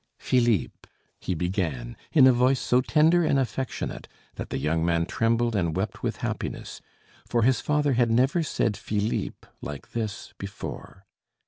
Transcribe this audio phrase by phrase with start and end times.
[0.17, 5.55] "Philippe," he began, in a voice so tender and affectionate that the young man trembled
[5.55, 6.81] and wept with happiness,
[7.27, 11.05] for his father had never said "Philippe" like this before.